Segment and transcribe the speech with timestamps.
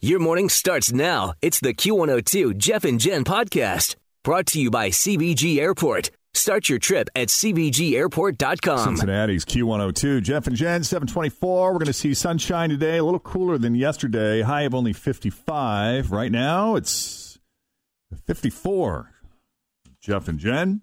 [0.00, 1.34] Your morning starts now.
[1.42, 6.12] It's the Q102 Jeff and Jen podcast brought to you by CVG Airport.
[6.34, 8.96] Start your trip at CVGAirport.com.
[8.96, 10.22] Cincinnati's Q102.
[10.22, 11.72] Jeff and Jen, 724.
[11.72, 14.42] We're going to see sunshine today, a little cooler than yesterday.
[14.42, 16.12] High of only 55.
[16.12, 17.40] Right now, it's
[18.24, 19.10] 54.
[20.00, 20.82] Jeff and Jen.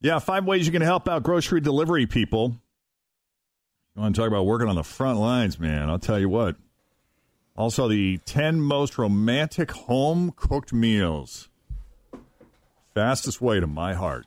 [0.00, 2.56] Yeah, five ways you can help out grocery delivery people.
[3.94, 5.88] You want to talk about working on the front lines, man?
[5.88, 6.56] I'll tell you what.
[7.56, 11.48] Also, the 10 most romantic home cooked meals.
[12.94, 14.26] Fastest way to my heart.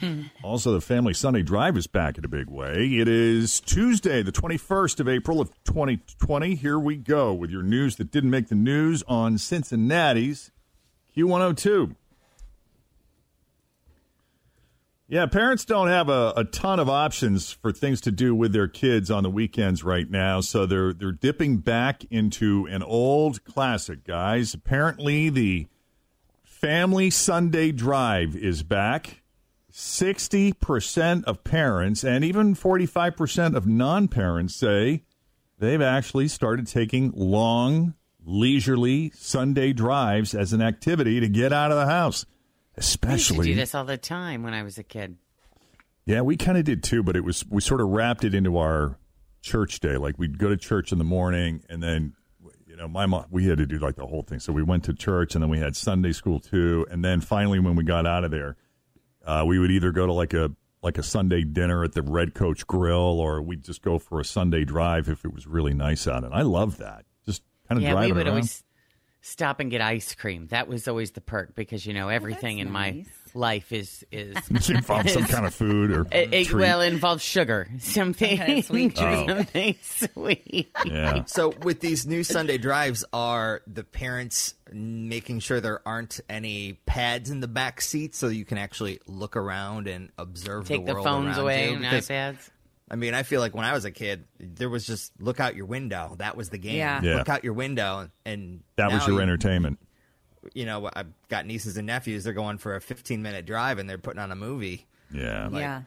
[0.00, 0.22] Hmm.
[0.42, 2.86] also, the Family Sunday Drive is back in a big way.
[2.86, 6.54] It is Tuesday, the 21st of April of 2020.
[6.54, 10.50] Here we go with your news that didn't make the news on Cincinnati's
[11.14, 11.96] Q102.
[15.12, 18.68] Yeah, parents don't have a, a ton of options for things to do with their
[18.68, 24.04] kids on the weekends right now, so they're they're dipping back into an old classic,
[24.04, 24.54] guys.
[24.54, 25.66] Apparently, the
[26.44, 29.22] Family Sunday Drive is back.
[29.72, 35.02] Sixty percent of parents and even forty-five percent of non-parents say
[35.58, 37.94] they've actually started taking long,
[38.24, 42.26] leisurely Sunday drives as an activity to get out of the house.
[42.80, 45.16] Especially do this all the time when I was a kid.
[46.06, 48.56] Yeah, we kind of did too, but it was we sort of wrapped it into
[48.56, 48.98] our
[49.42, 49.96] church day.
[49.96, 52.14] Like we'd go to church in the morning, and then
[52.66, 54.40] you know my mom we had to do like the whole thing.
[54.40, 57.58] So we went to church, and then we had Sunday school too, and then finally
[57.58, 58.56] when we got out of there,
[59.24, 60.50] uh, we would either go to like a
[60.82, 64.24] like a Sunday dinner at the Red Coach Grill, or we'd just go for a
[64.24, 66.24] Sunday drive if it was really nice out.
[66.24, 67.04] And I love that.
[67.26, 68.36] Just kind of yeah, driving we would around.
[68.36, 68.64] always
[69.20, 70.46] stop and get ice cream.
[70.48, 73.04] That was always the perk because you know oh, everything in my
[73.34, 77.68] life is is It involves some kind of food or it, it- well involves sugar,
[77.78, 79.26] something kind of sweet treat.
[79.28, 80.06] something oh.
[80.12, 80.70] sweet.
[80.84, 81.24] yeah.
[81.24, 87.30] So with these new Sunday drives, are the parents making sure there aren't any pads
[87.30, 91.02] in the back seat so you can actually look around and observe Take the the
[91.02, 91.76] phones around away you?
[91.76, 92.50] and iPads.
[92.90, 95.54] I mean, I feel like when I was a kid, there was just look out
[95.54, 96.16] your window.
[96.18, 96.76] That was the game.
[96.76, 97.00] Yeah.
[97.02, 97.16] Yeah.
[97.16, 99.78] Look out your window, and That was now your you- entertainment.
[100.54, 102.24] You know, I've got nieces and nephews.
[102.24, 104.86] They're going for a 15 minute drive, and they're putting on a movie.
[105.12, 105.50] Yeah.
[105.52, 105.82] yeah.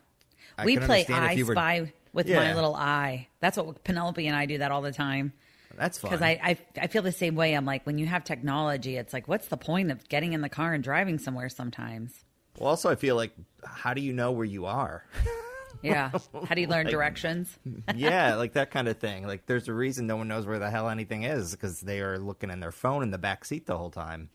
[0.58, 3.28] I we can play understand if I you were- Spy with my little eye.
[3.40, 5.34] That's what Penelope and I do that all the time.
[5.76, 6.12] That's fun.
[6.12, 7.56] Because I, I I feel the same way.
[7.56, 10.50] I'm like, when you have technology, it's like, what's the point of getting in the
[10.50, 12.14] car and driving somewhere sometimes?
[12.60, 13.32] well, also, I feel like,
[13.66, 15.04] how do you know where you are?
[15.84, 16.12] Yeah.
[16.48, 17.56] How do you learn directions?
[17.96, 19.28] yeah, like that kind of thing.
[19.28, 22.18] Like, there's a reason no one knows where the hell anything is because they are
[22.18, 24.30] looking in their phone in the back seat the whole time.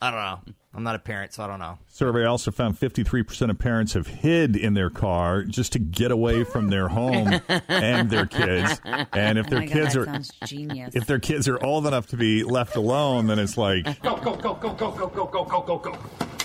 [0.00, 0.54] I don't know.
[0.72, 1.78] I'm not a parent, so I don't know.
[1.88, 6.44] Survey also found 53% of parents have hid in their car just to get away
[6.44, 8.80] from their home and their kids.
[9.12, 10.94] And if Oh their my God, kids that are sounds genius.
[10.94, 14.34] if their kids are old enough to be left alone, then it's like Go, go,
[14.36, 15.98] go, go, go, go, go, go, go, go, go.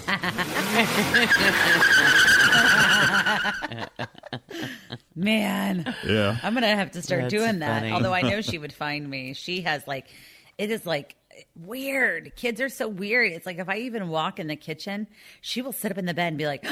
[5.16, 6.38] Man, yeah.
[6.44, 7.81] I'm gonna have to start That's doing that.
[7.81, 7.92] funny.
[7.92, 9.34] Although I know she would find me.
[9.34, 10.08] She has like,
[10.58, 11.16] it is like
[11.56, 12.36] weird.
[12.36, 13.31] Kids are so weird.
[13.31, 15.07] It's like if I even walk in the kitchen,
[15.42, 16.66] she will sit up in the bed and be like,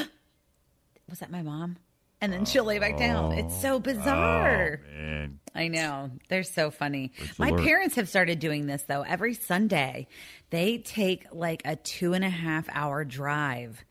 [1.08, 1.76] "Was that my mom?"
[2.20, 3.32] And then she'll lay back down.
[3.32, 4.80] It's so bizarre.
[4.82, 5.38] Oh, man.
[5.54, 6.10] I know.
[6.28, 7.12] They're so funny.
[7.38, 7.64] My alert.
[7.64, 9.02] parents have started doing this though.
[9.02, 10.06] Every Sunday,
[10.50, 13.84] they take like a two and a half hour drive.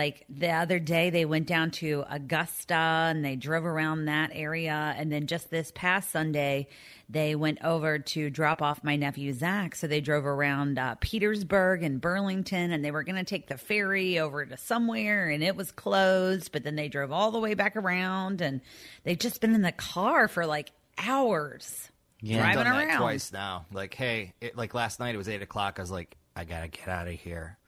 [0.00, 4.94] Like the other day, they went down to Augusta and they drove around that area.
[4.96, 6.68] And then just this past Sunday,
[7.10, 9.74] they went over to drop off my nephew Zach.
[9.74, 13.58] So they drove around uh, Petersburg and Burlington and they were going to take the
[13.58, 16.50] ferry over to somewhere and it was closed.
[16.50, 18.62] But then they drove all the way back around and
[19.04, 21.90] they've just been in the car for like hours.
[22.22, 22.38] Yeah.
[22.38, 23.00] Driving done that around.
[23.00, 23.66] twice now.
[23.70, 25.74] Like, hey, it, like last night it was eight o'clock.
[25.78, 27.58] I was like, I gotta get out of here.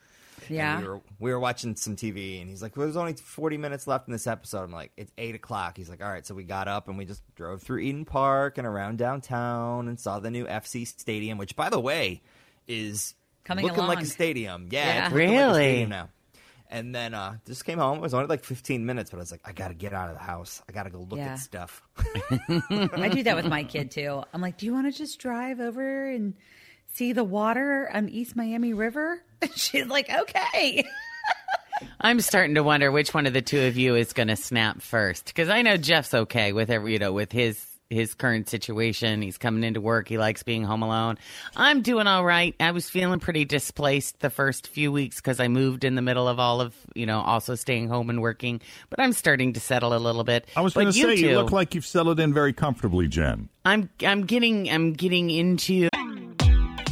[0.52, 0.81] And Yeah.
[0.81, 3.87] we were we were watching some TV, and he's like, well, "There's only 40 minutes
[3.87, 6.44] left in this episode." I'm like, "It's eight o'clock." He's like, "All right." So we
[6.44, 10.31] got up and we just drove through Eden Park and around downtown and saw the
[10.31, 12.22] new FC Stadium, which, by the way,
[12.69, 13.14] is
[13.44, 14.69] Coming looking like a stadium.
[14.70, 15.04] Yeah, Yeah.
[15.06, 15.62] it's looking like a Really?
[15.64, 16.08] stadium now.
[16.70, 17.98] And then uh, just came home.
[17.98, 20.14] It was only like 15 minutes, but I was like, I gotta get out of
[20.16, 20.62] the house.
[20.66, 21.34] I gotta go look Yeah.
[21.34, 21.82] at stuff.
[22.70, 24.22] I do that with my kid too.
[24.32, 26.32] I'm like, do you want to just drive over and
[26.94, 29.22] see the water on East Miami River?
[29.54, 30.84] She's like, okay.
[32.00, 34.82] I'm starting to wonder which one of the two of you is going to snap
[34.82, 39.22] first because I know Jeff's okay with every, you know, with his his current situation.
[39.22, 40.08] He's coming into work.
[40.08, 41.18] He likes being home alone.
[41.56, 42.54] I'm doing all right.
[42.58, 46.26] I was feeling pretty displaced the first few weeks because I moved in the middle
[46.26, 48.60] of all of, you know, also staying home and working.
[48.88, 50.48] But I'm starting to settle a little bit.
[50.56, 53.48] I was But going to say, you look like you've settled in very comfortably, Jen.
[53.64, 55.88] I'm I'm getting I'm getting into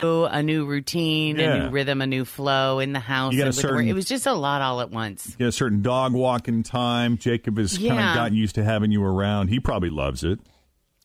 [0.00, 3.32] a new routine, a new rhythm, a new flow in the house.
[3.32, 5.26] You got a and with the certain- It was just a lot all at once.
[5.30, 7.18] You get a certain dog walking time.
[7.18, 9.48] Jacob has kind of gotten used to having you around.
[9.48, 10.40] He probably loves it.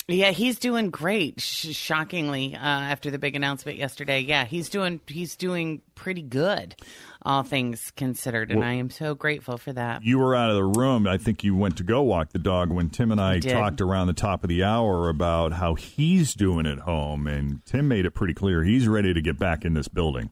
[0.10, 1.42] Yeah, he's doing great.
[1.42, 6.78] Sh- shockingly, uh, after the big announcement yesterday, yeah, he's doing he's doing pretty good,
[7.24, 10.06] all things considered, and Well- I am so grateful for that.
[10.06, 11.08] You were out of the room.
[11.08, 13.82] I think you went to go walk the dog when Tim and I I talked
[13.82, 17.28] around the top of the hour about how he's doing at home.
[17.28, 20.30] And Tim made it pretty clear he's ready to get back in this building.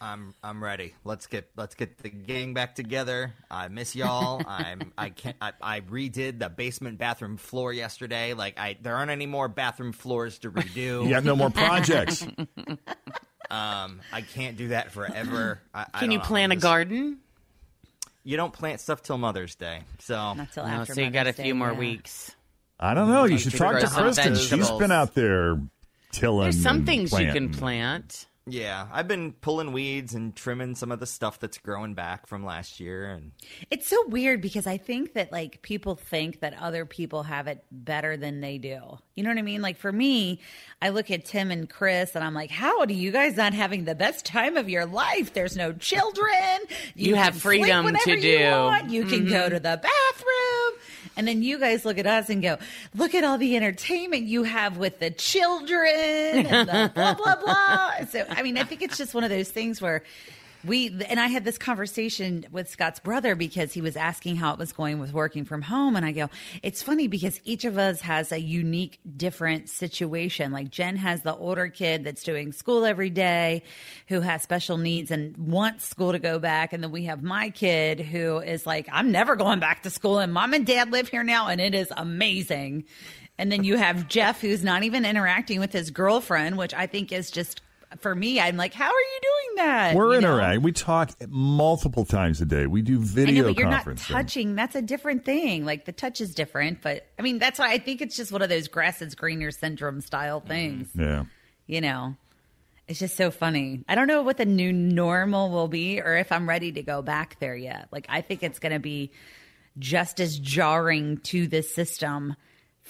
[0.00, 0.94] I'm I'm ready.
[1.04, 3.34] Let's get let's get the gang back together.
[3.50, 4.42] I miss y'all.
[4.48, 8.32] I'm I can't I, I redid the basement bathroom floor yesterday.
[8.32, 11.06] Like I there aren't any more bathroom floors to redo.
[11.08, 12.26] You have no more projects.
[13.50, 15.60] Um I can't do that forever.
[15.74, 16.24] I, I Can don't you know.
[16.24, 17.18] plant a garden?
[18.22, 19.80] You don't plant stuff till Mother's Day.
[19.98, 21.78] So Not till No, after so you got a few Day, more yeah.
[21.78, 22.30] weeks.
[22.78, 23.24] I don't know.
[23.24, 24.36] You Like should talk to Kristen.
[24.36, 25.60] She's been out there
[26.12, 26.44] tilling.
[26.44, 28.26] There's some and things you can plant.
[28.46, 32.44] Yeah, I've been pulling weeds and trimming some of the stuff that's growing back from
[32.44, 33.32] last year and
[33.70, 37.64] It's so weird because I think that like people think that other people have it
[37.70, 38.98] better than they do.
[39.14, 39.60] You know what I mean?
[39.60, 40.40] Like for me,
[40.80, 43.84] I look at Tim and Chris and I'm like, how do you guys not having
[43.84, 45.34] the best time of your life?
[45.34, 46.60] There's no children.
[46.94, 48.38] You have freedom to whenever you do.
[48.38, 48.88] Mm-hmm.
[48.88, 50.79] You can go to the bathroom.
[51.16, 52.58] And then you guys look at us and go,
[52.94, 58.06] look at all the entertainment you have with the children and the blah, blah, blah.
[58.06, 60.02] So, I mean, I think it's just one of those things where
[60.64, 64.58] we, and I had this conversation with Scott's brother because he was asking how it
[64.58, 65.96] was going with working from home.
[65.96, 66.28] And I go,
[66.62, 70.52] it's funny because each of us has a unique, different situation.
[70.52, 73.62] Like Jen has the older kid that's doing school every day
[74.08, 76.72] who has special needs and wants school to go back.
[76.72, 80.18] And then we have my kid who is like, I'm never going back to school.
[80.18, 81.48] And mom and dad live here now.
[81.48, 82.84] And it is amazing.
[83.38, 87.10] And then you have Jeff, who's not even interacting with his girlfriend, which I think
[87.10, 87.62] is just
[87.98, 88.40] for me.
[88.40, 89.94] I'm like, how are you doing that?
[89.94, 90.58] We're You know?
[90.60, 92.66] We talk multiple times a day.
[92.66, 94.54] We do I video know, but you're not touching.
[94.54, 95.64] That's a different thing.
[95.64, 98.42] Like the touch is different, but I mean, that's why I think it's just one
[98.42, 100.88] of those grass is greener syndrome style things.
[100.96, 101.24] Mm, yeah.
[101.66, 102.16] You know,
[102.88, 103.84] it's just so funny.
[103.88, 107.02] I don't know what the new normal will be, or if I'm ready to go
[107.02, 107.88] back there yet.
[107.90, 109.10] Like I think it's going to be
[109.78, 112.36] just as jarring to the system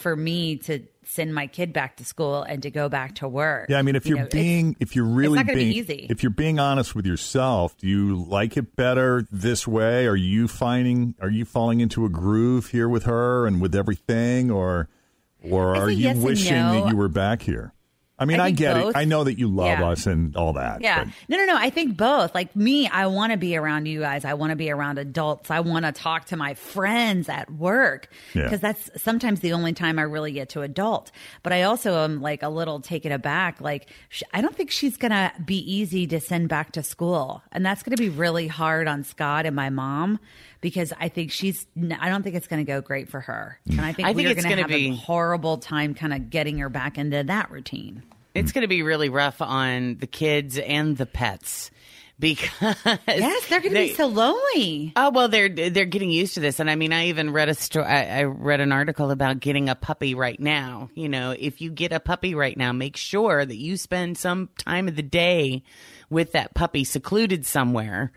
[0.00, 3.68] for me to send my kid back to school and to go back to work.
[3.68, 6.06] Yeah, I mean, if You it's- being, if you're really be being, easy.
[6.08, 10.06] if you're being honest with yourself, do you like it better this way?
[10.06, 14.50] Are you finding, are you falling into a groove here with her and with everything,
[14.50, 14.88] or,
[15.42, 16.84] or are you yes wishing no.
[16.84, 17.72] that you were back here?
[18.20, 18.90] I mean, I I, get both.
[18.94, 18.98] it.
[18.98, 19.88] I know that you love Yeah.
[19.88, 20.82] us and all that.
[20.82, 21.04] Yeah.
[21.04, 21.56] but- No, no, no.
[21.56, 22.34] I think both.
[22.34, 24.24] Like me, I want to be around you guys.
[24.24, 25.50] I want to be around adults.
[25.50, 28.42] I want to talk to my friends at work Yeah.
[28.44, 31.10] because that's sometimes the only time I really get to adult.
[31.42, 33.60] But I also am like a little taken aback.
[33.60, 37.42] Like, sh- I don't think she's going to be easy to send back to school.
[37.52, 40.20] And that's going to be really hard on Scott and my mom
[40.60, 41.66] because I think she's.
[41.98, 43.58] I don't think it's going to go great for her.
[43.68, 43.78] Mm.
[43.78, 45.94] And I think, I think we're it's going to gonna have be- a horrible time
[45.94, 48.02] kind of getting her back into that routine.
[48.34, 51.72] It's going to be really rough on the kids and the pets
[52.20, 52.50] because
[53.08, 54.92] Yes, they're going to they- be so lonely.
[54.94, 57.54] Oh well, they're they're getting used to this, and I mean, I even read a
[57.54, 57.86] story.
[57.86, 60.90] I, I read an article about getting a puppy right now.
[60.94, 64.50] You know, if you get a puppy right now, make sure that you spend some
[64.58, 65.62] time of the day
[66.10, 68.12] with that puppy, secluded somewhere.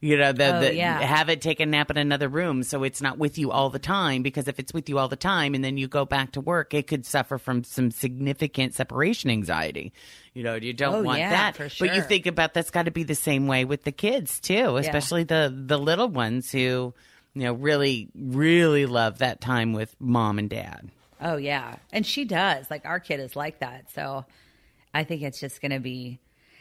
[0.00, 1.00] You know, the, Oh, the yeah.
[1.00, 3.80] have it take a nap in another room so it's not with you all the
[3.80, 4.22] time.
[4.22, 6.72] Because if it's with you all the time and then you go back to work,
[6.72, 9.92] it could suffer from some significant separation anxiety.
[10.34, 11.56] You know, you don't Oh, want yeah, that.
[11.56, 14.38] for But you think about that's got to be the same way with the kids
[14.38, 16.94] too, especially the the little ones who
[17.34, 20.90] you know really really love that time with mom and dad.
[21.20, 22.70] Oh yeah, and she does.
[22.70, 23.90] Like our kid is like that.
[23.90, 24.24] So
[24.94, 26.20] I think it's just going to be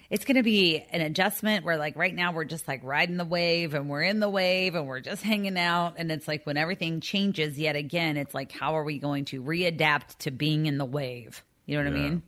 [0.10, 3.26] it's going to be an adjustment where like right now we're just like riding the
[3.26, 6.58] wave and we're in the wave and we're just hanging out and it's like when
[6.58, 10.78] everything changes yet again it's like how are we going to readapt to being in
[10.78, 11.44] the wave?
[11.66, 12.22] You know what I mean?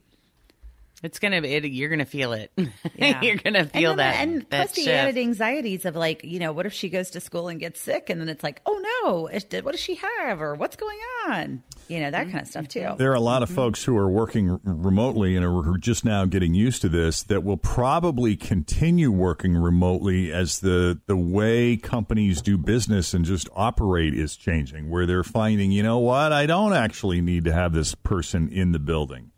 [1.01, 2.51] It's gonna be it, you're gonna feel it.
[2.95, 3.21] Yeah.
[3.21, 4.15] you're gonna feel and that.
[4.15, 7.21] And that plus the added anxieties of like, you know, what if she goes to
[7.21, 9.29] school and gets sick and then it's like, oh no,
[9.61, 11.63] what does she have or what's going on?
[11.89, 12.87] You know, that kind of stuff too.
[12.97, 13.55] There are a lot of mm-hmm.
[13.55, 17.57] folks who are working remotely and are just now getting used to this that will
[17.57, 24.37] probably continue working remotely as the the way companies do business and just operate is
[24.37, 28.49] changing where they're finding, you know what, I don't actually need to have this person
[28.49, 29.31] in the building.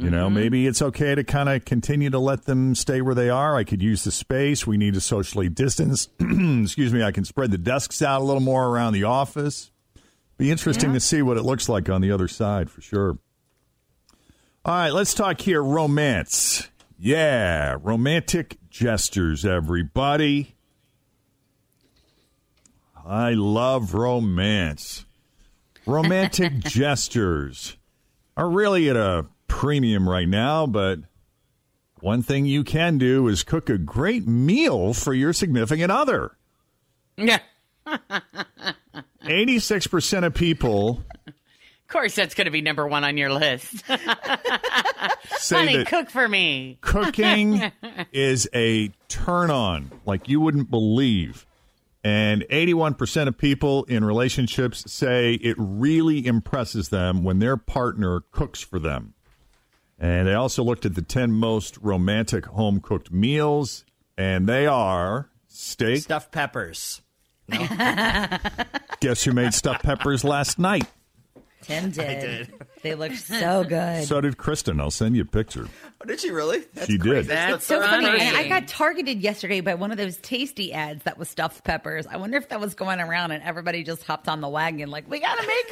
[0.00, 0.34] You know, mm-hmm.
[0.36, 3.56] maybe it's okay to kind of continue to let them stay where they are.
[3.56, 4.64] I could use the space.
[4.64, 6.08] We need to socially distance.
[6.20, 7.02] Excuse me.
[7.02, 9.72] I can spread the desks out a little more around the office.
[10.38, 13.18] Be interesting to see what it looks like on the other side for sure.
[14.64, 16.68] All right, let's talk here romance.
[16.96, 20.54] Yeah, romantic gestures, everybody.
[23.04, 25.06] I love romance.
[25.86, 27.76] Romantic gestures
[28.36, 31.00] are really at a premium right now, but
[32.00, 36.36] one thing you can do is cook a great meal for your significant other.
[37.16, 37.40] Yeah.
[39.28, 43.82] 86% of people Of course, that's going to be number one on your list.
[45.38, 46.78] say Honey, cook for me.
[46.82, 47.72] cooking
[48.12, 51.46] is a turn on like you wouldn't believe.
[52.04, 58.60] And 81% of people in relationships say it really impresses them when their partner cooks
[58.62, 59.14] for them.
[59.98, 63.84] And they also looked at the 10 most romantic home cooked meals,
[64.16, 66.02] and they are steak.
[66.02, 67.02] Stuffed peppers.
[69.00, 70.86] Guess who made stuffed peppers last night?
[71.62, 72.52] Tim did.
[72.82, 74.04] They look so good.
[74.04, 74.80] So did Kristen.
[74.80, 75.66] I'll send you a picture.
[76.00, 76.60] Oh, did she really?
[76.74, 77.16] That's She crazy.
[77.20, 77.26] did.
[77.26, 78.06] That's so funny.
[78.06, 78.20] funny.
[78.20, 82.06] And I got targeted yesterday by one of those tasty ads that was stuffed peppers.
[82.06, 85.10] I wonder if that was going around and everybody just hopped on the wagon like,
[85.10, 85.70] we got to make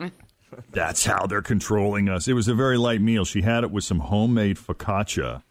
[0.00, 0.12] them.
[0.72, 2.26] That's how they're controlling us.
[2.26, 3.24] It was a very light meal.
[3.24, 5.42] She had it with some homemade focaccia,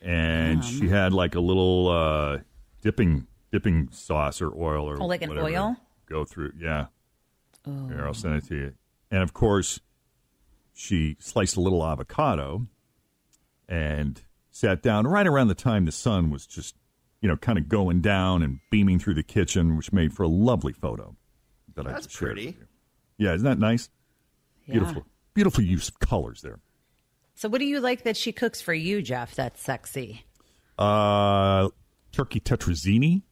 [0.00, 2.38] and she had like a little uh,
[2.82, 5.76] dipping dipping sauce or oil or Oh, like an whatever oil?
[6.06, 6.86] Go through, yeah.
[7.64, 8.72] Here, I'll send it to you.
[9.12, 9.78] And of course,
[10.74, 12.66] she sliced a little avocado
[13.68, 14.20] and
[14.50, 16.74] sat down right around the time the sun was just,
[17.20, 20.28] you know, kind of going down and beaming through the kitchen, which made for a
[20.28, 21.14] lovely photo.
[21.76, 22.56] That I That's just pretty.
[23.18, 23.88] Yeah, isn't that nice?
[24.68, 26.58] Beautiful, beautiful use of colors there.
[27.36, 29.34] So, what do you like that she cooks for you, Jeff?
[29.36, 30.24] That's sexy.
[30.76, 31.68] Uh,
[32.12, 33.22] turkey tetrazzini,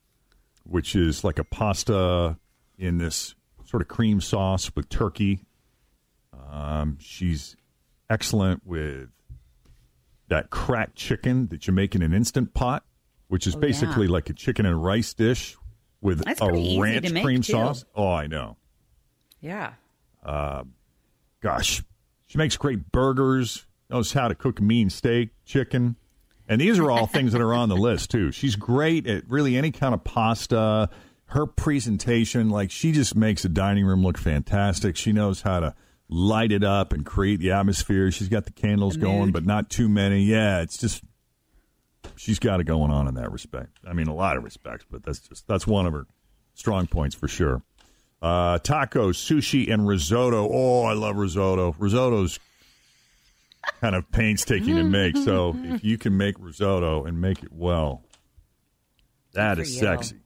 [0.73, 2.39] which is like a pasta
[2.79, 5.45] in this sort of cream sauce with turkey.
[6.51, 7.57] Um, she's
[8.09, 9.11] excellent with
[10.29, 12.85] that cracked chicken that you make in an instant pot,
[13.29, 14.13] which is Oh, basically yeah.
[14.13, 15.57] like a chicken and rice dish
[16.01, 16.81] with That's a pretty easy to
[17.13, 17.53] ranch cream too.
[17.53, 17.85] sauce.
[17.95, 18.57] Oh, I know.
[19.43, 19.75] Yeah.
[21.43, 21.83] gosh,
[22.27, 25.97] she makes great burgers, knows how to cook mean steak, chicken.
[26.49, 28.33] And these are all things that are on the list, too.
[28.33, 30.91] She's great at really any kind of pasta.
[31.27, 34.97] Her presentation, like, she just makes the dining room look fantastic.
[34.97, 35.75] She knows how to
[36.09, 38.11] light it up and create the atmosphere.
[38.11, 40.25] She's got the candles going, but not too many.
[40.25, 41.03] Yeah, it's just,
[42.17, 43.79] she's got it going on in that respect.
[43.89, 46.07] I mean, a lot of respects, but that's just, that's one of her
[46.53, 47.63] strong points for sure.
[48.21, 50.49] Uh, tacos, sushi, and risotto.
[50.53, 51.75] Oh, I love risotto.
[51.79, 52.39] Risotto's
[53.81, 55.17] kind of painstaking to make.
[55.17, 58.03] So if you can make risotto and make it well,
[59.35, 59.91] that Good is for you.
[59.93, 60.17] sexy.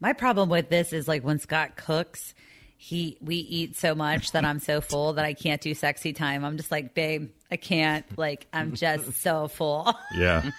[0.00, 2.34] My problem with this is like when Scott cooks,
[2.76, 6.44] he we eat so much that I'm so full that I can't do sexy time.
[6.44, 8.04] I'm just like, babe, I can't.
[8.18, 9.94] Like, I'm just so full.
[10.14, 10.50] Yeah.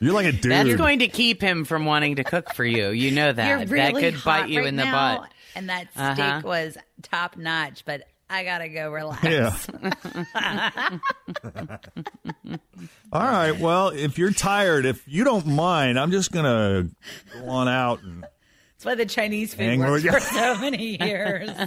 [0.00, 0.52] You're like a dude.
[0.52, 2.88] That's going to keep him from wanting to cook for you.
[2.90, 3.48] You know that.
[3.48, 5.30] You're really that could hot bite you right in the now, butt.
[5.54, 6.40] And that steak Uh-huh.
[6.44, 8.02] was top notch, but
[8.34, 9.22] I gotta go relax.
[9.22, 9.56] Yeah.
[13.12, 13.56] All right.
[13.56, 16.88] Well, if you're tired, if you don't mind, I'm just gonna
[17.32, 21.48] go on out and That's why the Chinese food Hang works for so many years.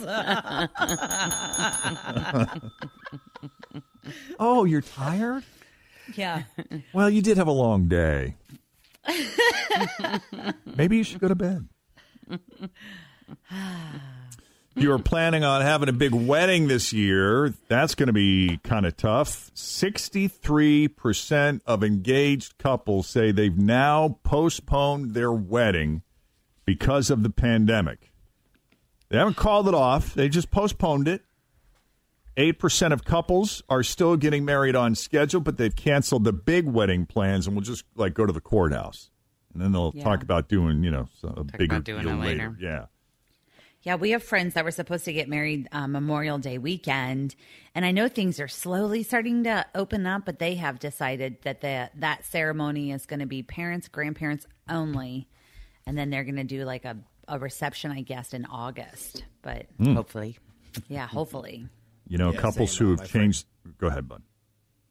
[4.39, 5.43] Oh, you're tired?
[6.15, 6.43] yeah.
[6.93, 8.35] Well, you did have a long day.
[10.77, 11.67] Maybe you should go to bed.
[14.77, 17.53] you are planning on having a big wedding this year.
[17.67, 19.51] That's going to be kind of tough.
[19.55, 26.03] 63% of engaged couples say they've now postponed their wedding
[26.65, 28.11] because of the pandemic.
[29.09, 31.23] They haven't called it off, they just postponed it.
[32.35, 37.07] 8% of couples are still getting married on schedule, but they've canceled the big wedding
[37.07, 39.09] plans and will just like go to the courthouse.
[39.53, 40.03] And then they'll Yeah.
[40.03, 42.49] talk about doing, you know, a bigger about doing deal later.
[42.49, 42.57] later.
[42.61, 42.85] Yeah.
[43.87, 47.35] Yeah, we have friends that were supposed to get married uh, Memorial Day weekend,
[47.73, 51.61] and I know things are slowly starting to open up, but they have decided that
[51.61, 55.29] the, that ceremony is going to be parents, grandparents only,
[55.85, 56.97] and then they're going to do like a,
[57.29, 59.23] a reception, I guess, in August.
[59.41, 59.93] But Hmm.
[59.95, 60.37] Hopefully.
[60.89, 61.69] yeah, hopefully.
[62.09, 63.45] You know, Yeah, couples who have my friend- changed.
[63.77, 64.21] Go ahead, bud.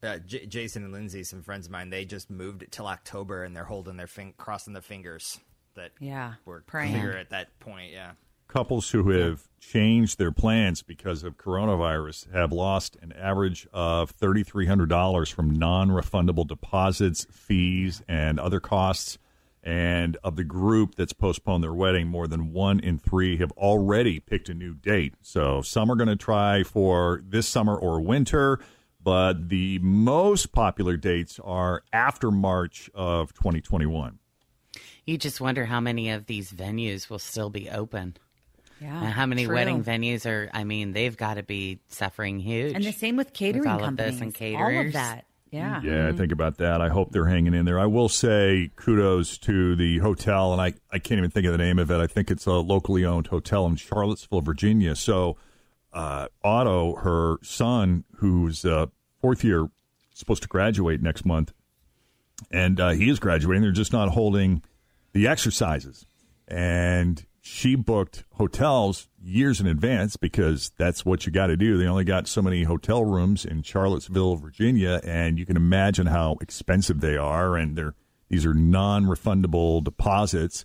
[0.03, 3.45] Uh, J- Jason and Lindsay, some friends of mine, they just moved it till October,
[3.45, 5.39] and they're holding their fin- crossing their fingers
[5.75, 6.93] that Yeah, we're praying.
[6.99, 7.93] clear at that point.
[7.93, 8.13] Yeah.
[8.57, 15.31] Couples who have changed their plans because of coronavirus have lost an average of $3,300
[15.31, 19.19] from non refundable deposits, fees, and other costs.
[19.63, 24.21] And of the group that's postponed their wedding, more than one in three have already
[24.21, 25.17] picked a new date.
[25.21, 28.59] So some are going to try for this summer or winter,
[29.03, 34.19] but the most popular dates are after March of 2021.
[35.05, 38.17] You just wonder how many of these venues will still be open.
[38.81, 39.55] Yeah, And how many true.
[39.55, 42.75] wedding venues are, I mean, they've got to be suffering huge.
[42.75, 44.13] And the same with catering all of companies.
[44.15, 44.77] this and caterers.
[44.79, 45.25] All of that.
[45.51, 45.81] Yeah.
[45.83, 46.81] Yeah, I think about that.
[46.83, 47.79] I hope they're hanging in there.
[47.79, 51.59] I will say kudos to the hotel, and I, I can't even think of the
[51.59, 51.99] name of it.
[51.99, 54.95] I think it's a locally owned hotel in Charlottesville, Virginia.
[54.97, 55.37] So,
[55.95, 58.87] uh, Otto, her son, who's uh,
[59.23, 59.69] fourth year,
[60.13, 61.55] supposed to graduate next month,
[62.51, 63.63] and uh, he is graduating.
[63.63, 64.63] They're just not holding
[65.13, 66.05] the exercises.
[66.49, 71.79] And she booked hotels years in advance because that's what you got to do.
[71.79, 76.39] They only got so many hotel rooms in Charlottesville, Virginia, and you can imagine how
[76.41, 77.57] expensive they are.
[77.57, 77.95] And they're
[78.29, 80.65] these are non-refundable deposits.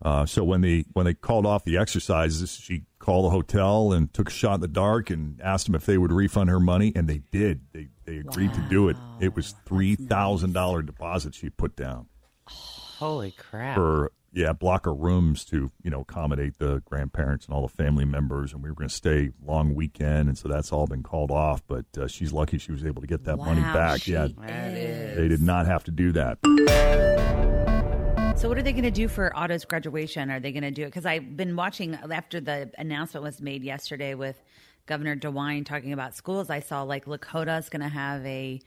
[0.00, 4.12] Uh, so when they when they called off the exercises, she called the hotel and
[4.14, 6.90] took a shot in the dark and asked them if they would refund her money,
[6.96, 7.60] and they did.
[7.74, 8.96] They they agreed to do it.
[9.20, 12.06] It was three thousand dollar deposit she put down
[12.46, 13.74] Holy crap.
[13.74, 18.04] for yeah block of rooms to you know accommodate the grandparents and all the family
[18.04, 21.30] members and we were going to stay long weekend and so that's all been called
[21.30, 24.24] off but uh, she's lucky she was able to get that money back she yeah
[24.26, 25.16] is.
[25.16, 26.38] they did not have to do that
[28.36, 30.28] So what are they going to do for Otto's graduation?
[30.28, 30.86] Are they going to do it?
[30.86, 34.36] Because I've been watching after the announcement was made yesterday with
[34.86, 36.50] Governor DeWine talking about schools.
[36.50, 38.60] I saw like Lakota's going to have a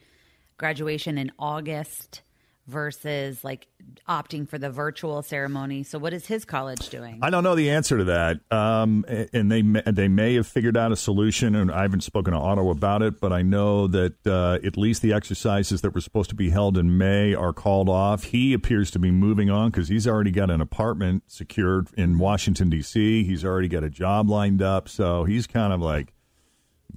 [0.56, 2.22] graduation in August
[2.68, 3.66] versus like
[4.08, 5.82] opting for the virtual ceremony.
[5.82, 7.18] So what is his college doing?
[7.22, 10.76] I don't know the answer to that, um, and they may, they may have figured
[10.76, 11.56] out a solution.
[11.56, 15.02] And I haven't spoken to Otto about it, but I know that uh, at least
[15.02, 18.24] the exercises that were supposed to be held in May are called off.
[18.24, 22.68] He appears to be moving on because he's already got an apartment secured in Washington
[22.68, 23.24] D.C.
[23.24, 26.12] He's already got a job lined up, so he's kind of like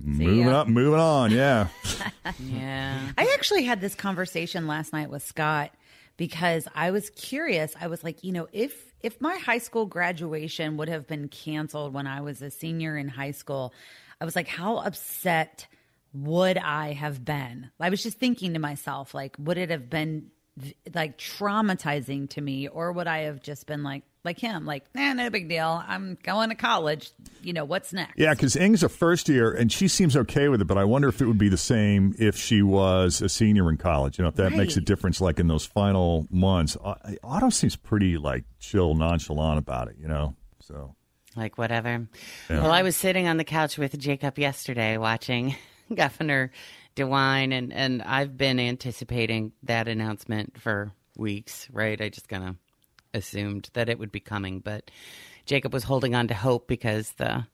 [0.03, 1.31] moving up, moving on.
[1.31, 1.67] Yeah,
[2.39, 2.99] yeah.
[3.17, 5.71] I actually had this conversation last night with Scott
[6.17, 7.73] because I was curious.
[7.79, 11.93] I was like, you know, if if my high school graduation would have been canceled
[11.93, 13.73] when I was a senior in high school,
[14.19, 15.67] I was like, how upset
[16.13, 17.71] would I have been?
[17.79, 20.31] I was just thinking to myself, like, would it have been
[20.93, 25.13] like traumatizing to me, or would I have just been like, like him, like, eh,
[25.13, 25.83] no big deal.
[25.87, 27.09] I'm going to college.
[27.41, 28.19] You know, what's next?
[28.19, 30.65] Yeah, because Ing's a first year, and she seems okay with it.
[30.65, 33.77] But I wonder if it would be the same if she was a senior in
[33.77, 34.17] college.
[34.19, 36.77] You know, if that makes a difference, like in those final months.
[36.83, 39.95] Uh, Otto seems pretty like chill, nonchalant about it.
[39.99, 40.95] You know, so
[41.35, 42.07] Like whatever.
[42.49, 42.61] Yeah.
[42.61, 45.55] Well, I was sitting on the couch with Jacob yesterday watching
[45.93, 46.51] Governor
[46.95, 51.99] DeWine, and, and I've been anticipating that announcement for weeks, right?
[51.99, 52.55] I just kind of
[53.13, 54.89] assumed that it would be coming, but
[55.45, 57.45] Jacob was holding on to hope because the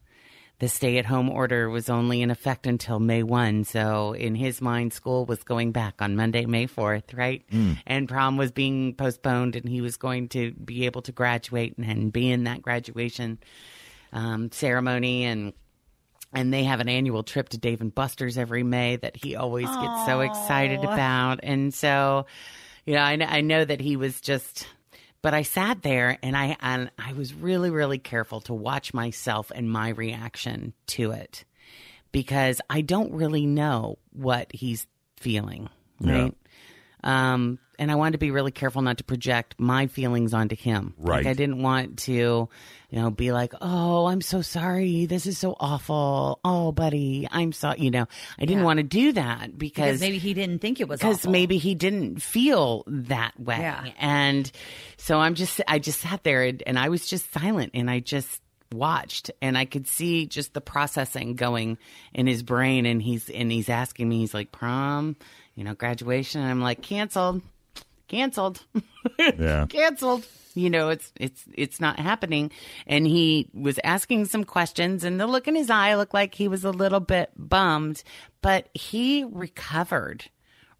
[0.59, 3.63] the stay at home order was only in effect until May 1.
[3.65, 7.43] So in his mind, school was going back on Monday, May 4th, right?
[7.85, 11.85] And prom was being postponed and he was going to be able to graduate and,
[11.85, 13.37] and be in that graduation
[14.11, 15.25] um, ceremony.
[15.25, 15.53] And
[16.33, 19.67] and they have an annual trip to Dave and Buster's every May that he always
[19.67, 21.39] gets so excited about.
[21.43, 22.25] And so,
[22.85, 24.67] you know, I, I know that he was just,
[25.27, 29.51] but I sat there and I and I was really, really careful to watch myself
[29.53, 31.43] and my reaction to it
[32.13, 34.87] because I don't really know what he's
[35.17, 35.67] feeling,
[35.99, 36.33] right?
[37.07, 40.93] Um, and I wanted to be really careful not to project my feelings onto him.
[40.97, 41.17] Right.
[41.17, 42.49] Like I didn't want to, you
[42.91, 45.05] know, be like, "Oh, I'm so sorry.
[45.05, 46.39] This is so awful.
[46.43, 48.07] Oh, buddy, I'm so." You know,
[48.39, 48.65] I didn't Yeah.
[48.65, 51.75] want to do that because because maybe he didn't think it was because maybe he
[51.75, 53.59] didn't feel that way.
[53.59, 53.85] Yeah.
[53.99, 54.51] And
[54.97, 57.99] so I'm just, I just sat there and, and I was just silent and I
[57.99, 58.41] just
[58.71, 61.77] watched and I could see just the processing going
[62.13, 62.86] in his brain.
[62.86, 65.15] And he's, and he's asking me, he's like, prom,
[65.56, 66.41] you know, graduation.
[66.41, 67.41] And I'm like, canceled,
[68.08, 68.63] canceled,
[69.19, 69.65] Yeah.
[69.67, 70.25] canceled.
[70.53, 72.49] You know, it's it's it's not happening.
[72.88, 76.47] And he was asking some questions, and the look in his eye looked like he
[76.47, 78.01] was a little bit bummed,
[78.41, 80.25] but he recovered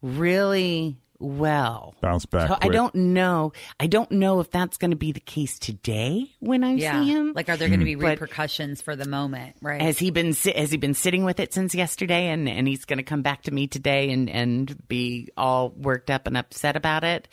[0.02, 1.94] really well.
[2.00, 3.52] Bounce back So I don't know.
[3.78, 7.00] I don't know if that's going to be the case today when I yeah.
[7.00, 7.32] see him.
[7.34, 8.02] Like, are there going to be mm-hmm.
[8.02, 9.56] But- repercussions for the moment?
[9.60, 9.80] Right.
[9.80, 12.98] Has he been has he been sitting with it since yesterday, and and he's going
[12.98, 17.04] to come back to me today and and be all worked up and upset about
[17.04, 17.28] it?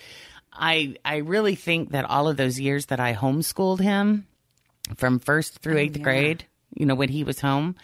[0.52, 4.28] I I really think that all of those years that I homeschooled him
[4.95, 6.45] from first through oh, eighth grade,
[6.76, 7.76] you know, when he was home,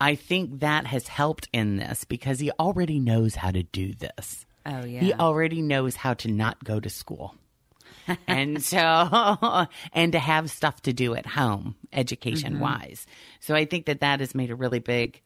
[0.00, 4.46] I think that has helped in this because he already knows how to do this.
[4.68, 5.00] Oh yeah.
[5.00, 7.34] He already knows how to not go to school.
[8.26, 12.62] and so, and to have stuff to do at home, education mm-hmm.
[12.62, 13.06] wise.
[13.40, 15.20] So I think that that has made a really big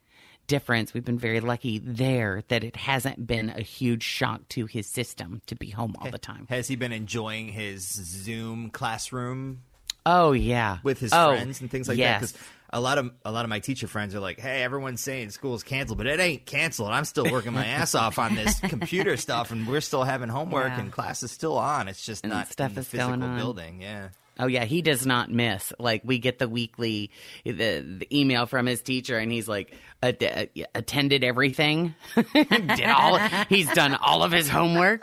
[0.47, 0.93] difference.
[0.93, 5.41] We've been very lucky there that it hasn't been a huge shock to his system
[5.47, 6.47] to be home all the time.
[6.51, 9.63] Has he been enjoying his Zoom classroom
[10.05, 10.79] Oh, yeah.
[10.83, 12.33] with his Oh, friends and things like yes.
[12.33, 12.41] that?
[12.75, 15.63] A lot of a lot of my teacher friends are like, "Hey, everyone's saying school's
[15.63, 16.89] canceled, but it ain't canceled.
[16.91, 20.69] I'm still working my ass off on this computer stuff, and we're still having homework,
[20.71, 20.81] Yeah.
[20.81, 21.89] and class is still on.
[21.89, 23.37] It's just And not stuff in the is physical going on.
[23.39, 23.83] building.
[23.83, 24.09] Yeah."
[24.41, 25.75] Oh yeah, he does not miss.
[25.79, 27.11] Like we get the weekly
[27.45, 31.95] the, the email from his teacher, and he's like "Att- attended everything,
[32.35, 33.19] did all.
[33.51, 35.03] He's done all of his homework.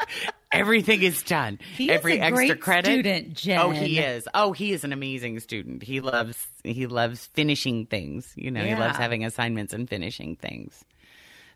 [0.51, 1.59] Everything is done.
[1.77, 2.85] He is Every a extra great credit.
[2.91, 3.59] student, Jen.
[3.59, 4.27] Oh, he is.
[4.33, 5.83] Oh, he is an amazing student.
[5.83, 8.33] He loves he loves finishing things.
[8.35, 10.83] You know, he loves having assignments and finishing things.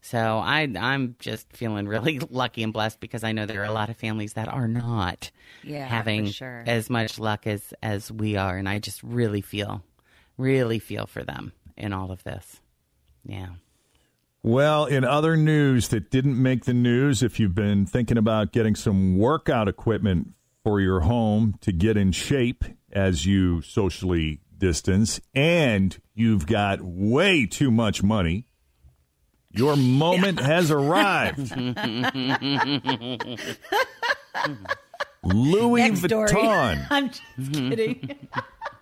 [0.01, 3.71] So I I'm just feeling really lucky and blessed because I know there are a
[3.73, 5.31] lot of families that are not
[5.63, 6.63] Yeah, having sure.
[6.67, 9.81] as much luck as as we are and I just really feel
[10.37, 12.59] really feel for them in all of this.
[13.25, 13.47] Yeah.
[14.45, 18.75] Well, in other news that didn't make the news, if you've been thinking about getting
[18.75, 20.33] some workout equipment
[20.65, 27.45] for your home to get in shape as you socially distance, and you've got way
[27.45, 28.45] too much money,
[29.49, 31.55] your moment has arrived.
[35.23, 36.27] Louis Next story.
[36.27, 36.87] Vuitton.
[36.91, 38.27] I'm just kidding.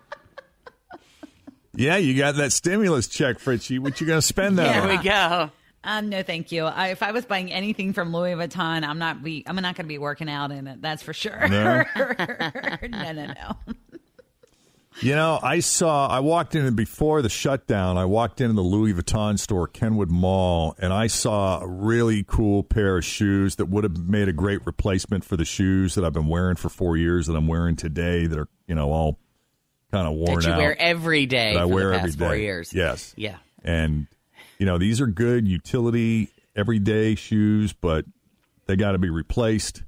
[1.74, 3.78] Yeah, you got that stimulus check, Fritchie.
[3.78, 4.88] What you going to spend that There on?
[4.88, 5.50] we go.
[5.84, 6.64] Um, no, thank you.
[6.64, 9.42] I, if I was buying anything from Louis Vuitton, I'm not be.
[9.46, 10.80] I'm not going to be working out in it.
[10.82, 11.48] That's for sure.
[11.48, 11.82] No?
[12.88, 13.56] no, no, no.
[15.00, 18.92] You know, I saw, I walked in before the shutdown, I walked into the Louis
[18.92, 23.84] Vuitton store, Kenwood Mall, and I saw a really cool pair of shoes that would
[23.84, 27.26] have made a great replacement for the shoes that I've been wearing for four years
[27.26, 29.18] that I'm wearing today that are, you know, all
[29.92, 30.58] kind of worn That you out.
[30.58, 32.72] wear every day that I wear every past four years.
[32.72, 33.12] Yes.
[33.16, 33.36] Yeah.
[33.62, 34.06] And,
[34.58, 38.04] you know, these are good utility, everyday shoes, but
[38.66, 39.82] they got to be replaced.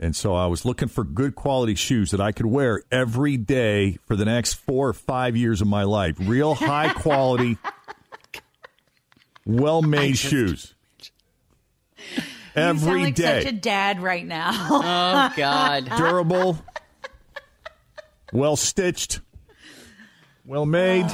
[0.00, 3.98] And so I was looking for good quality shoes that I could wear every day
[4.06, 6.16] for the next four or five years of my life.
[6.18, 7.58] Real high quality,
[9.46, 10.74] well made shoes.
[12.56, 13.42] Every like day.
[13.42, 14.52] such a dad right now.
[15.30, 15.84] Oh God.
[15.96, 16.58] Durable,
[18.32, 19.20] well stitched,
[20.44, 21.06] well made.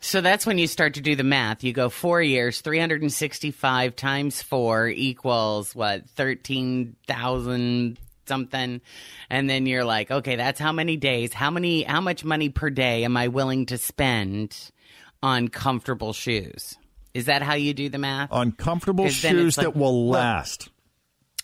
[0.00, 1.62] So that's when you start to do the math.
[1.62, 8.80] You go four years, 365 times four equals what, 13,000 something.
[9.30, 12.68] And then you're like, okay, that's how many days, how many, how much money per
[12.70, 14.56] day am I willing to spend
[15.22, 16.74] on comfortable shoes?
[17.14, 18.32] Is that how you do the math?
[18.32, 20.70] on comfortable 'Cause then it's shoes like- that will last.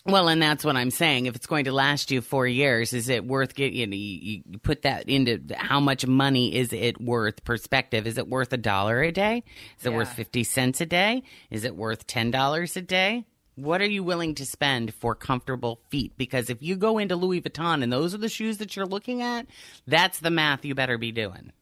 [0.08, 1.26] Well, and that's what I'm saying.
[1.26, 3.78] If it's going to last you four years, is it worth getting?
[3.78, 7.44] You, know, you, you put that into how much money is it worth?
[7.44, 9.44] Perspective: Is it worth a dollar a day?
[9.78, 11.24] Is it worth fifty cents a day?
[11.50, 13.26] Is it worth ten dollars a day?
[13.56, 16.16] What are you willing to spend for comfortable feet?
[16.16, 19.20] Because if you go into Louis Vuitton and those are the shoes that you're looking
[19.20, 19.46] at,
[19.86, 21.52] that's the math you better be doing.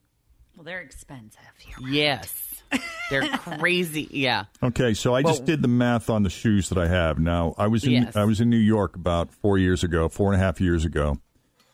[0.57, 1.41] Well, they're expensive.
[1.87, 2.63] Yes.
[3.11, 4.09] They're crazy.
[4.11, 4.45] Yeah.
[4.63, 7.19] Okay, so I just Well- did the math on the shoes that I have.
[7.19, 8.17] Now I was in Yes.
[8.17, 11.19] I was in New York about four years ago, four and a half years ago,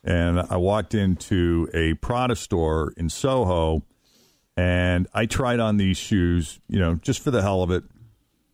[0.05, 3.83] and I walked into a Prada store in Soho,
[4.57, 7.85] and I tried on these shoes, you know, just for the hell of it.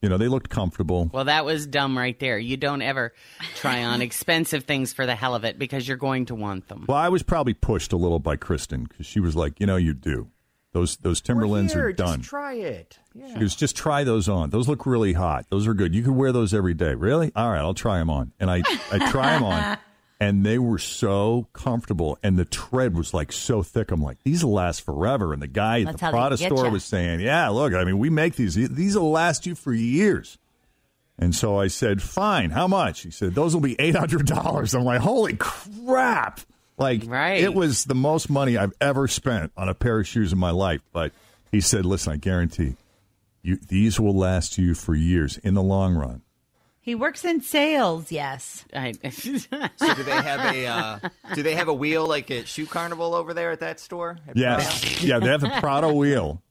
[0.00, 1.10] You know, they looked comfortable.
[1.12, 2.38] Well, that was dumb right there.
[2.38, 3.12] You don't ever
[3.56, 6.84] try on expensive things for the hell of it because you're going to want them.
[6.88, 9.76] Well, I was probably pushed a little by Kristen because she was like, you know,
[9.76, 10.30] you do.
[10.72, 12.18] Those those Timberlands Here, are done.
[12.18, 12.98] Just try it.
[13.14, 13.32] Yeah.
[13.32, 14.50] She goes, just try those on.
[14.50, 15.46] Those look really hot.
[15.50, 15.94] Those are good.
[15.94, 16.94] You could wear those every day.
[16.94, 17.32] Really?
[17.34, 18.32] All right, I'll try them on.
[18.38, 19.78] And I, I try them on,
[20.20, 23.90] and they were so comfortable, and the tread was like so thick.
[23.90, 25.32] I'm like, these will last forever.
[25.32, 26.70] And the guy at That's the Prada store ya.
[26.72, 28.54] was saying, yeah, look, I mean, we make these.
[28.54, 30.38] These will last you for years.
[31.20, 33.00] And so I said, fine, how much?
[33.02, 34.74] He said, those will be $800.
[34.74, 36.40] I'm like, holy crap.
[36.76, 37.40] Like, Right.
[37.42, 40.50] it was the most money I've ever spent on a pair of shoes in my
[40.52, 40.80] life.
[40.92, 41.12] But
[41.50, 42.76] he said, listen, I guarantee
[43.42, 46.22] you, these will last you for years in the long run.
[46.88, 48.10] He works in sales.
[48.10, 48.64] Yes.
[48.72, 50.98] I, So do they have a uh,
[51.34, 54.16] do they have a wheel like at Shoe Carnival over there at that store?
[54.26, 54.66] At Yeah.
[55.00, 56.42] Yeah, they have a Prada wheel.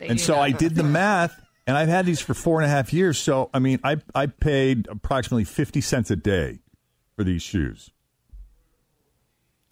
[0.00, 2.92] and so I did the math, and I've had these for four and a half
[2.92, 3.16] years.
[3.16, 6.58] So, I mean, I, I paid approximately 50 cents a day
[7.14, 7.92] for these shoes.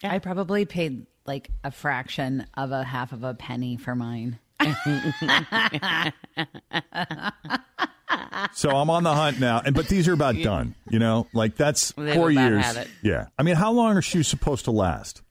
[0.01, 4.39] I probably paid like a fraction of a half of a penny for mine.
[8.53, 10.75] So I'm on the hunt now, and but these are about done.
[10.89, 12.63] You know, like that's They've four about years.
[12.65, 12.87] had it.
[13.03, 15.21] Yeah, I mean, how long are shoes supposed to last?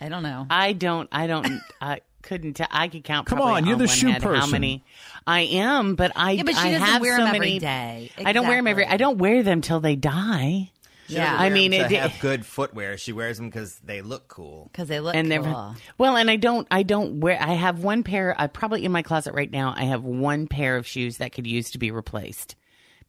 [0.00, 0.46] I don't know.
[0.50, 1.08] I don't.
[1.12, 1.60] I don't.
[1.80, 2.54] I couldn't.
[2.54, 3.26] T- I could count.
[3.28, 4.50] Come probably on, you're the one shoe hand How person.
[4.52, 4.84] many?
[5.26, 6.32] I am, but I.
[6.32, 8.10] Yeah, but she I doesn't have wear so them every many, day.
[8.24, 8.82] I don't wear them every.
[8.82, 8.94] Exactly.
[8.94, 10.70] I don't wear them till they die.
[11.08, 11.36] She Yeah.
[11.38, 12.96] I mean, it- have good footwear.
[12.96, 14.68] She wears them because they look cool.
[14.72, 15.76] because they look and they're cool.
[15.98, 16.66] well, and I don't.
[16.70, 17.38] I don't wear.
[17.40, 18.34] I have one pair.
[18.38, 19.74] I probably in my closet right now.
[19.76, 22.56] I have one pair of shoes that could use to be replaced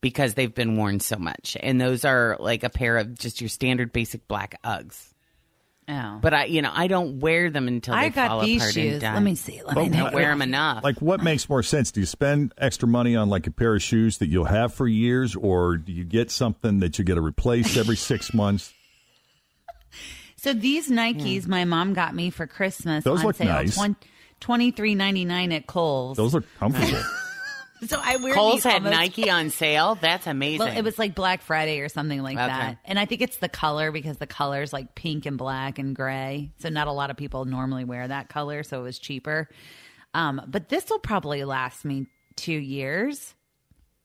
[0.01, 3.49] because they've been worn so much, and those are like a pair of just your
[3.49, 5.13] standard basic black Uggs.
[5.88, 6.17] Oh.
[6.19, 8.74] But I, you know, I don't wear them until they I got fall these apart
[8.74, 8.93] shoes.
[8.93, 9.13] and die.
[9.13, 9.62] Let me see.
[9.63, 10.04] Let me I know.
[10.06, 10.84] don't wear them enough.
[10.84, 11.91] Like, what makes more sense?
[11.91, 14.88] Do you spend extra money on like a pair of shoes that you'll have for
[14.88, 18.74] years, or do you get something that you get to replace every six months?
[20.38, 23.48] So these Nikes my mom got me for Christmas Those on look sale.
[23.48, 23.80] nice.
[24.39, 26.17] Twenty three ninety nine at Kohl's.
[26.17, 27.02] Those look comfortable.
[27.89, 29.95] so I wear Kohl's these had almost- Nike on sale.
[30.00, 30.60] That's amazing.
[30.60, 32.48] Well, it was like Black Friday or something like Okay.
[32.48, 32.78] that.
[32.86, 36.52] And I think it's the color because the color's like pink and black and gray.
[36.60, 39.48] So not a lot of people normally wear that color, so it was cheaper.
[40.13, 43.34] Um, but this will probably last me two years,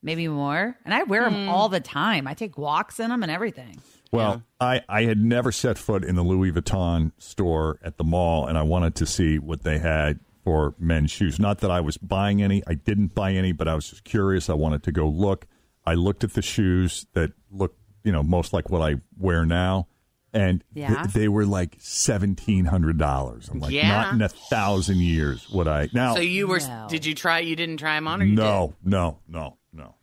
[0.03, 0.77] maybe more.
[0.85, 2.27] And I wear them all the time.
[2.27, 3.81] I take walks in them and everything.
[4.12, 8.49] Well, I, I had never set foot in the Louis Vuitton store at the mall,
[8.49, 11.38] and I wanted to see what they had for men's shoes.
[11.38, 14.48] Not that I was buying any, I didn't buy any, but I was just curious.
[14.50, 15.46] I wanted to go look.
[15.87, 17.74] I looked at the shoes that look,
[18.05, 19.88] you know, most like what I wear now,
[20.33, 23.48] and th- they were like seventeen hundred dollars.
[23.48, 23.88] I'm like, Yeah.
[23.88, 26.14] not in a thousand years would I now.
[26.14, 26.61] so you were?
[26.61, 26.87] No.
[26.88, 27.40] Did you try?
[27.40, 29.94] You didn't try them on, or you no, no, no, no.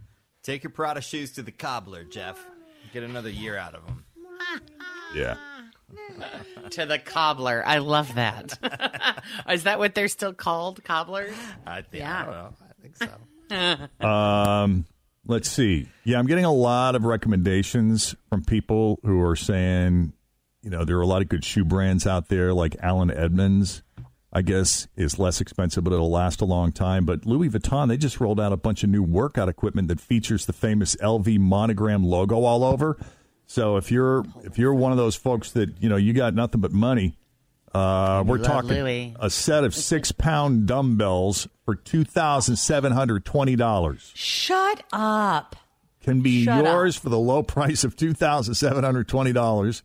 [0.43, 2.43] Take your Prada shoes to the cobbler, Jeff.
[2.93, 4.03] Get another year out of them.
[5.15, 5.35] Yeah.
[5.89, 6.23] Did?
[6.71, 7.63] To the cobbler.
[7.65, 8.59] I love that.
[9.49, 11.33] Is that what they're still called, cobblers?
[11.65, 12.03] I think.
[12.03, 12.21] Yeah.
[12.21, 12.53] I don't know.
[12.61, 13.07] I think so.
[14.05, 14.85] Um,
[15.25, 15.87] let's see.
[16.03, 20.11] Yeah, I'm getting a lot of recommendations from people who are saying,
[20.61, 23.83] you know, there are a lot of good shoe brands out there, like Allen Edmonds.
[24.33, 27.05] I guess is less expensive, but it'll last a long time.
[27.05, 30.45] But Louis Vuitton, they just rolled out a bunch of new workout equipment that features
[30.45, 32.97] the famous LV monogram logo all over.
[33.47, 36.59] So if you're if you're one of those folks that you know you got nothing
[36.61, 37.17] but money,
[37.73, 39.15] uh, we're talking Louis.
[39.19, 45.55] a set of six pound dumbbells for two thousand seven hundred twenty dollars Shut up.
[46.01, 49.81] can be Shut yours for the low price of two thousand seven hundred twenty dollars.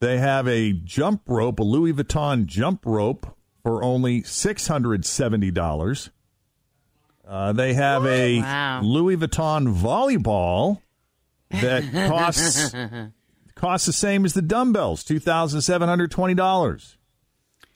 [0.00, 5.50] They have a jump rope, a Louis Vuitton jump rope, for only six hundred seventy
[5.50, 6.10] dollars.
[7.26, 8.80] Uh, they have a Wow.
[8.82, 10.82] Louis Vuitton volleyball
[11.60, 12.74] that costs
[13.54, 16.96] costs the same as the dumbbells, two thousand seven hundred twenty dollars.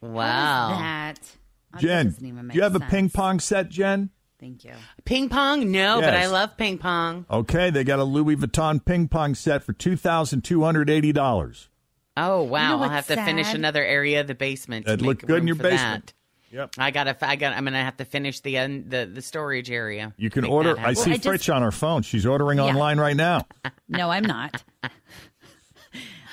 [0.00, 0.78] Wow.
[0.78, 1.18] That.
[1.22, 4.10] Oh, that Jen, doesn't even do you have a ping pong set, Jen?
[4.38, 4.72] Thank you.
[5.04, 5.70] Ping pong?
[5.70, 7.24] No, but I love ping pong.
[7.30, 11.12] Okay, they got a Louis Vuitton ping pong set for two thousand two hundred eighty
[11.12, 11.68] dollars.
[12.16, 12.68] Oh wow!
[12.68, 14.86] know I'll what's have to finish another area of the basement.
[14.86, 16.06] to That'd look good in your basement.
[16.06, 16.12] that.
[16.56, 16.70] Yep.
[16.78, 17.16] I gotta.
[17.20, 17.52] I got.
[17.56, 20.14] I'm gonna have to finish the end, the the storage area.
[20.16, 20.76] You can Make order.
[20.76, 20.96] I happen.
[20.96, 22.02] see I just- on her phone.
[22.02, 23.46] She's ordering online right now.
[23.88, 24.64] No, I'm not.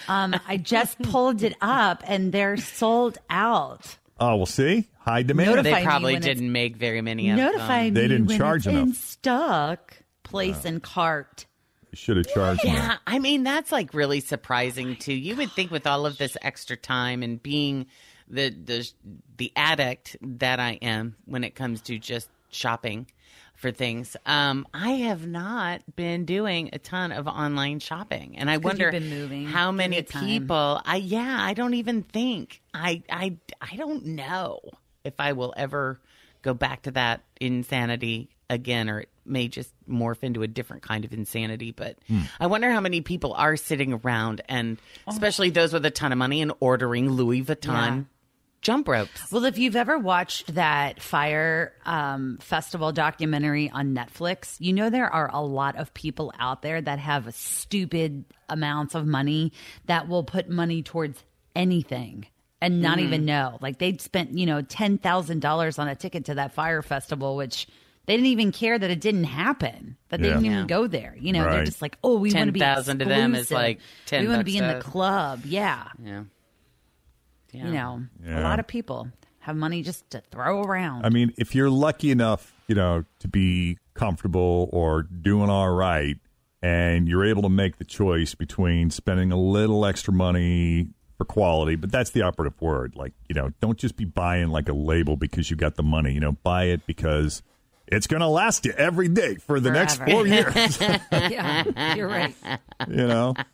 [0.08, 3.98] um, I just pulled it up and they're sold out.
[4.20, 4.90] Oh, we'll see.
[5.00, 5.52] High demand.
[5.56, 7.94] Notify They probably didn't make very many of Notify them.
[7.94, 8.96] me They didn't when charge it's in enough.
[8.98, 9.94] stock.
[10.24, 11.46] Place and cart.
[11.94, 12.74] Should have charged more.
[12.74, 15.14] Yeah, I mean that's like really surprising too.
[15.14, 17.86] You would think with all of this extra time and being
[18.34, 18.92] the the
[19.38, 23.08] the addict that I am when it comes to just shopping
[23.56, 28.58] for things, um, I have not been doing a ton of online shopping, and I
[28.58, 29.46] wonder been moving.
[29.46, 30.82] how many people.
[30.84, 34.60] I yeah, I don't even think I I I don't know
[35.04, 36.00] if I will ever
[36.42, 41.06] go back to that insanity again, or it may just morph into a different kind
[41.06, 41.72] of insanity.
[41.72, 41.98] But
[42.40, 46.18] I wonder how many people are sitting around, and especially those with a ton of
[46.18, 48.04] money, and ordering Louis Vuitton Yeah.
[48.64, 49.32] Jump ropes.
[49.32, 55.08] Well, if you've ever watched that Fyre um, festival documentary on Netflix, you know there
[55.14, 59.52] are a lot of people out there that have stupid amounts of money
[59.86, 61.22] that will put money towards
[61.56, 62.26] anything
[62.62, 63.08] and not Mm-hmm.
[63.08, 63.58] even know.
[63.62, 67.36] Like they'd spent, you know, ten thousand dollars on a ticket to that Fyre festival,
[67.36, 67.68] which
[68.06, 69.98] they didn't even care that it didn't happen.
[70.10, 70.34] That they Yeah.
[70.36, 70.52] didn't Yeah.
[70.56, 71.16] even go there.
[71.20, 73.80] You know, they're just like, oh, we want to be 10,000 to them is like
[74.08, 75.42] 10 We want to be in the club.
[75.46, 75.84] Yeah.
[76.04, 76.24] Yeah.
[77.54, 77.66] Yeah.
[77.68, 78.42] You know, Yeah.
[78.42, 79.08] a lot of people
[79.40, 81.06] have money just to throw around.
[81.06, 86.18] I mean, if you're lucky enough, you know, to be comfortable or doing all right,
[86.62, 90.88] and you're able to make the choice between spending a little extra money
[91.18, 92.96] for quality, but that's the operative word.
[92.96, 96.14] Like, you know, don't just be buying like a label because you got the money.
[96.14, 97.44] You know, buy it because
[97.86, 100.80] it's going to last you every day for the next four years.
[101.12, 102.34] yeah, you're right.
[102.88, 103.46] you know, It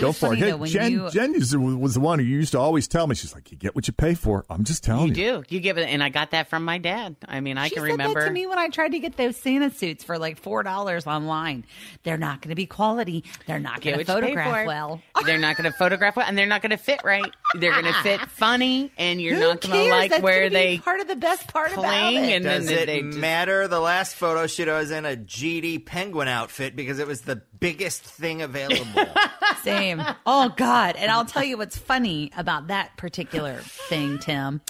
[0.00, 0.44] go was for funny, it.
[0.50, 3.14] Though, when Jen, you- Jen is- was the one who used to always tell me,
[3.14, 4.44] she's like, you get what you pay for.
[4.48, 5.42] I'm just telling You you.
[5.42, 5.44] do.
[5.48, 7.16] You give it, and I got that from my dad.
[7.28, 8.20] I mean, I she can said remember.
[8.20, 11.06] that to me when I tried to get those Santa suits for like four dollars
[11.06, 11.64] online.
[12.02, 13.24] They're not going to be quality.
[13.46, 15.00] They're not going to what you pay photograph well.
[15.24, 17.30] They're not going to photograph well, and they're not going to fit right.
[17.54, 19.90] They're going to fit funny, and you're Who not going to cares?
[19.90, 22.32] like That's where they part of the best part about cling, it.
[22.36, 23.68] and then Does they, it they just, matter?
[23.68, 27.42] The last photo shoot, I was in a GD penguin outfit because it was the
[27.62, 29.06] biggest thing available.
[29.62, 30.02] Same.
[30.26, 30.96] Oh God!
[30.96, 33.56] And I'll tell you what's funny about that particular
[33.88, 34.60] thing, Tim.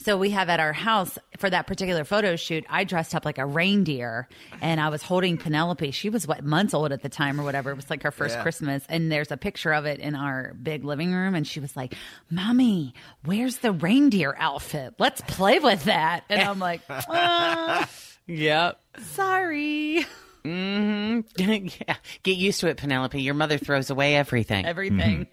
[0.00, 2.64] So we have at our house for that particular photo shoot.
[2.70, 4.28] I dressed up like a reindeer,
[4.60, 5.90] and I was holding Penelope.
[5.90, 7.72] She was what months old at the time, or whatever.
[7.72, 8.42] It was like her first Yeah.
[8.42, 11.34] Christmas, and there's a picture of it in our big living room.
[11.34, 11.94] And she was like,
[12.30, 14.94] "Mommy, where's the reindeer outfit?
[15.00, 17.84] Let's play with that." And I'm like, uh,
[18.28, 18.80] Yep.
[19.02, 20.06] "Sorry,
[20.48, 21.66] Mm-hmm.
[21.88, 21.96] yeah.
[22.22, 23.20] Get used to it, Penelope.
[23.20, 24.64] Your mother throws away everything.
[24.64, 25.26] everything."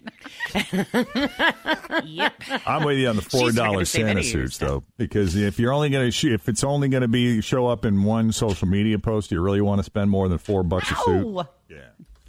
[0.50, 2.06] Mm-hmm.
[2.06, 2.34] yep.
[2.66, 4.44] I'm with you on the four She's not dollar gonna save Santa any of your
[4.46, 7.66] suits though, because if you're only going to if it's only going to be show
[7.66, 10.90] up in one social media post, you really want to spend more than four bucks
[10.90, 11.38] a suit.
[11.38, 11.48] Ow.
[11.68, 11.78] Yeah,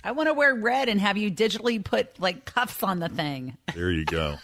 [0.04, 3.58] I want to wear red and have you digitally put like cuffs on the thing.
[3.76, 4.38] there you go.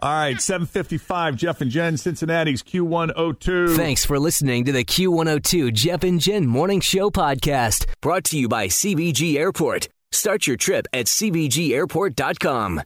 [0.00, 1.34] All right, seven fifty five.
[1.34, 3.74] Jeff and Jen, Cincinnati's Q one hundred two.
[3.74, 8.48] Thanks for listening to the Q102 Jeff and Jen Morning Show podcast, brought to you
[8.48, 9.88] by CVG Airport.
[10.12, 12.82] Start your trip at CVGAirport.com.